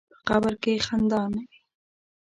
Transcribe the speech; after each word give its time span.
په 0.11 0.17
قبر 0.29 0.53
کې 0.63 0.83
خندا 0.85 1.21
نه 1.33 1.41
وي. 1.49 1.57